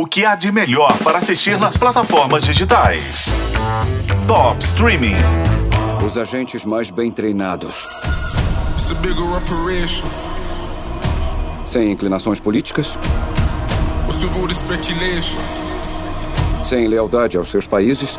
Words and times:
O 0.00 0.06
que 0.06 0.24
há 0.24 0.34
de 0.34 0.50
melhor 0.50 0.96
para 1.04 1.18
assistir 1.18 1.58
nas 1.58 1.76
plataformas 1.76 2.42
digitais? 2.42 3.26
Top 4.26 4.58
Streaming. 4.64 5.16
Os 6.06 6.16
agentes 6.16 6.64
mais 6.64 6.88
bem 6.88 7.10
treinados. 7.10 7.86
Sem 11.66 11.92
inclinações 11.92 12.40
políticas. 12.40 12.96
Sem 16.66 16.88
lealdade 16.88 17.36
aos 17.36 17.50
seus 17.50 17.66
países. 17.66 18.18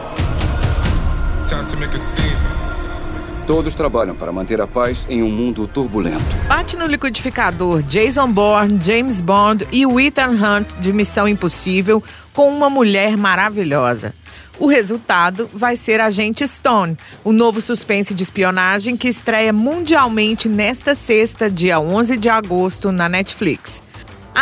Todos 3.52 3.76
trabalham 3.76 4.16
para 4.16 4.32
manter 4.32 4.62
a 4.62 4.66
paz 4.66 5.06
em 5.10 5.22
um 5.22 5.30
mundo 5.30 5.68
turbulento. 5.68 6.24
Bate 6.48 6.78
no 6.78 6.86
liquidificador 6.86 7.84
Jason 7.84 8.32
Bourne, 8.32 8.80
James 8.82 9.20
Bond 9.20 9.68
e 9.74 9.84
Ethan 9.84 10.30
Hunt 10.30 10.74
de 10.80 10.94
Missão 10.94 11.28
Impossível 11.28 12.02
com 12.32 12.48
uma 12.48 12.70
mulher 12.70 13.18
maravilhosa. 13.18 14.14
O 14.58 14.68
resultado 14.68 15.50
vai 15.54 15.76
ser 15.76 16.00
Agente 16.00 16.48
Stone, 16.48 16.96
o 17.26 17.34
novo 17.34 17.60
suspense 17.60 18.14
de 18.14 18.24
espionagem 18.24 18.96
que 18.96 19.10
estreia 19.10 19.52
mundialmente 19.52 20.48
nesta 20.48 20.96
sexta, 20.96 21.50
dia 21.50 21.78
11 21.78 22.16
de 22.16 22.30
agosto, 22.30 22.90
na 22.90 23.10
Netflix. 23.10 23.82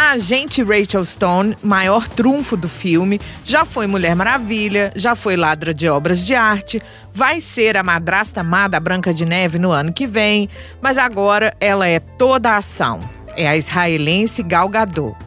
A 0.02 0.12
agente 0.12 0.63
Rachel 0.63 1.03
Stone, 1.03 1.58
maior 1.62 2.08
trunfo 2.08 2.55
do 2.55 2.70
filme, 2.70 3.20
já 3.44 3.66
foi 3.66 3.85
Mulher 3.85 4.16
Maravilha, 4.16 4.94
já 4.95 5.13
foi 5.13 5.35
ladra 5.35 5.73
de 5.73 5.89
obras 5.89 6.25
de 6.25 6.34
arte, 6.34 6.81
vai 7.13 7.41
ser 7.41 7.75
a 7.75 7.84
madrasta 7.84 8.41
má 8.41 8.70
da 8.70 8.80
Branca 8.80 9.13
de 9.13 9.25
Neve 9.25 9.59
no 9.59 9.72
ano 9.72 9.91
que 9.91 10.08
vem, 10.08 10.48
mas 10.81 10.98
agora 10.98 11.53
ela 11.59 11.85
é 11.85 11.99
toda 11.99 12.52
a 12.52 12.58
ação. 12.59 13.02
É 13.35 13.45
a 13.45 13.58
israelense 13.58 14.41
Gal 14.41 14.70
Gadot. 14.70 15.17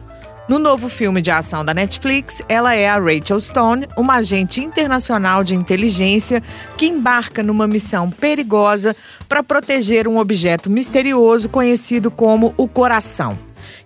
No 0.49 0.57
novo 0.57 0.89
filme 0.89 1.21
de 1.21 1.29
ação 1.29 1.63
da 1.63 1.75
Netflix, 1.75 2.41
ela 2.49 2.73
é 2.73 2.89
a 2.89 2.97
Rachel 2.97 3.39
Stone, 3.39 3.87
uma 3.95 4.15
agente 4.15 4.59
internacional 4.59 5.43
de 5.43 5.53
inteligência 5.53 6.41
que 6.77 6.87
embarca 6.87 7.43
numa 7.43 7.67
missão 7.67 8.09
perigosa 8.09 8.95
para 9.29 9.43
proteger 9.43 10.07
um 10.07 10.17
objeto 10.17 10.67
misterioso 10.67 11.47
conhecido 11.47 12.09
como 12.09 12.55
o 12.57 12.67
Coração 12.67 13.37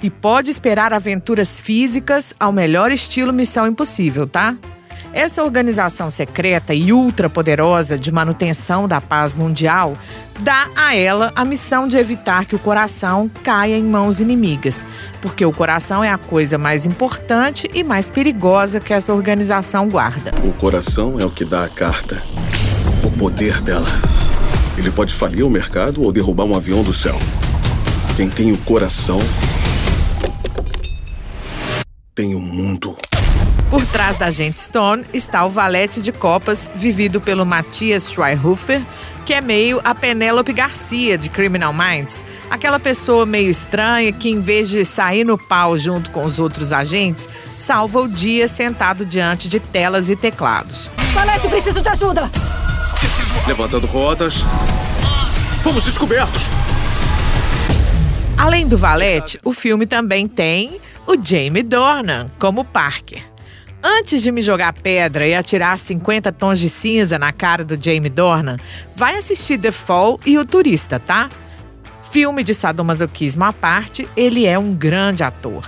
e 0.01 0.09
pode 0.09 0.49
esperar 0.49 0.93
aventuras 0.93 1.59
físicas 1.59 2.33
ao 2.39 2.51
melhor 2.51 2.91
estilo 2.91 3.33
Missão 3.33 3.67
Impossível, 3.67 4.27
tá? 4.27 4.55
Essa 5.13 5.43
organização 5.43 6.11
secreta 6.11 6.73
e 6.73 6.91
ultrapoderosa 6.91 7.97
de 7.97 8.11
manutenção 8.11 8.87
da 8.87 9.01
paz 9.01 9.33
mundial 9.33 9.97
dá 10.39 10.69
a 10.75 10.95
ela 10.95 11.31
a 11.35 11.43
missão 11.43 11.87
de 11.87 11.97
evitar 11.97 12.45
que 12.45 12.55
o 12.55 12.59
coração 12.59 13.31
caia 13.43 13.75
em 13.75 13.83
mãos 13.83 14.19
inimigas, 14.19 14.85
porque 15.21 15.43
o 15.43 15.51
coração 15.51 16.03
é 16.03 16.11
a 16.11 16.17
coisa 16.17 16.57
mais 16.57 16.85
importante 16.85 17.67
e 17.73 17.83
mais 17.83 18.11
perigosa 18.11 18.79
que 18.79 18.93
essa 18.93 19.13
organização 19.13 19.87
guarda. 19.87 20.31
O 20.43 20.55
coração 20.57 21.19
é 21.19 21.25
o 21.25 21.31
que 21.31 21.45
dá 21.45 21.63
a 21.63 21.69
carta, 21.69 22.19
o 23.03 23.09
poder 23.09 23.59
dela. 23.61 23.87
Ele 24.77 24.91
pode 24.91 25.13
falir 25.13 25.43
o 25.43 25.49
mercado 25.49 26.03
ou 26.03 26.11
derrubar 26.11 26.45
um 26.45 26.55
avião 26.55 26.83
do 26.83 26.93
céu. 26.93 27.17
Quem 28.15 28.29
tem 28.29 28.51
o 28.51 28.57
coração 28.59 29.19
tem 32.17 32.33
o 32.33 32.39
um 32.39 32.41
mundo. 32.41 32.97
Por 33.69 33.85
trás 33.85 34.17
da 34.17 34.31
gente 34.31 34.59
Stone 34.59 35.05
está 35.13 35.45
o 35.45 35.51
valete 35.51 36.01
de 36.01 36.11
copas 36.11 36.67
vivido 36.75 37.21
pelo 37.21 37.45
Matias 37.45 38.11
Schweihofer, 38.11 38.81
que 39.23 39.35
é 39.35 39.39
meio 39.39 39.79
a 39.83 39.93
Penélope 39.93 40.51
Garcia 40.51 41.15
de 41.15 41.29
Criminal 41.29 41.71
Minds, 41.71 42.25
aquela 42.49 42.79
pessoa 42.79 43.23
meio 43.23 43.51
estranha 43.51 44.11
que 44.11 44.29
em 44.29 44.41
vez 44.41 44.67
de 44.67 44.83
sair 44.83 45.23
no 45.23 45.37
pau 45.37 45.77
junto 45.77 46.09
com 46.09 46.25
os 46.25 46.39
outros 46.39 46.71
agentes, 46.71 47.29
salva 47.59 48.01
o 48.01 48.07
dia 48.07 48.47
sentado 48.47 49.05
diante 49.05 49.47
de 49.47 49.59
telas 49.59 50.09
e 50.09 50.15
teclados. 50.15 50.89
Valete, 51.13 51.47
preciso 51.47 51.83
de 51.83 51.89
ajuda! 51.89 52.31
Levantando 53.45 53.85
rodas. 53.85 54.43
Fomos 55.61 55.85
descobertos! 55.85 56.47
Além 58.35 58.67
do 58.67 58.77
Valete, 58.77 59.39
o 59.43 59.53
filme 59.53 59.85
também 59.85 60.27
tem 60.27 60.79
o 61.07 61.15
Jamie 61.23 61.63
Dornan 61.63 62.29
como 62.37 62.65
Parker. 62.65 63.23
Antes 63.81 64.21
de 64.21 64.29
me 64.29 64.41
jogar 64.41 64.73
pedra 64.73 65.25
e 65.25 65.33
atirar 65.33 65.79
50 65.79 66.31
tons 66.33 66.59
de 66.59 66.69
cinza 66.69 67.17
na 67.17 67.31
cara 67.31 67.63
do 67.63 67.81
Jamie 67.81 68.09
Dornan, 68.09 68.57
vai 68.93 69.17
assistir 69.17 69.57
The 69.57 69.71
Fall 69.71 70.19
e 70.25 70.37
O 70.37 70.45
Turista, 70.45 70.99
tá? 70.99 71.29
Filme 72.11 72.43
de 72.43 72.53
sadomasoquismo 72.53 73.45
à 73.45 73.53
parte, 73.53 74.07
ele 74.17 74.45
é 74.45 74.59
um 74.59 74.73
grande 74.73 75.23
ator. 75.23 75.63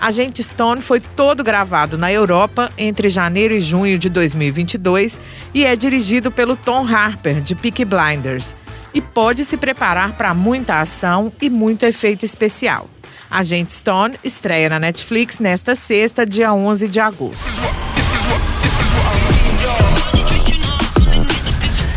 Agente 0.00 0.42
Stone 0.42 0.80
foi 0.80 0.98
todo 0.98 1.44
gravado 1.44 1.98
na 1.98 2.10
Europa 2.10 2.72
entre 2.78 3.10
janeiro 3.10 3.52
e 3.52 3.60
junho 3.60 3.98
de 3.98 4.08
2022 4.08 5.20
e 5.52 5.62
é 5.62 5.76
dirigido 5.76 6.30
pelo 6.30 6.56
Tom 6.56 6.86
Harper, 6.86 7.42
de 7.42 7.54
Peaky 7.54 7.84
Blinders. 7.84 8.56
E 8.94 9.00
pode 9.02 9.44
se 9.44 9.58
preparar 9.58 10.14
para 10.14 10.32
muita 10.32 10.80
ação 10.80 11.30
e 11.40 11.50
muito 11.50 11.84
efeito 11.84 12.24
especial. 12.24 12.88
Agente 13.30 13.72
Stone 13.72 14.18
estreia 14.24 14.68
na 14.68 14.78
Netflix 14.78 15.38
nesta 15.38 15.76
sexta, 15.76 16.26
dia 16.26 16.52
11 16.52 16.88
de 16.88 16.98
agosto. 16.98 17.48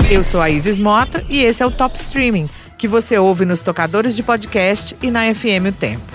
Eu 0.10 0.24
sou 0.24 0.42
a 0.42 0.50
Isis 0.50 0.78
Mota 0.78 1.24
e 1.28 1.42
esse 1.42 1.64
é 1.64 1.66
o 1.66 1.72
Top 1.72 1.98
Streaming, 1.98 2.48
que 2.78 2.88
você 2.88 3.18
ouve 3.18 3.46
nos 3.46 3.62
tocadores 3.62 4.16
de 4.16 4.22
podcast 4.22 4.96
e 5.02 5.10
na 5.10 5.34
FM 5.34 5.70
O 5.70 5.72
Tempo. 5.72 6.14